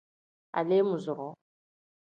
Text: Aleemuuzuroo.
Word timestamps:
Aleemuuzuroo. 0.59 1.31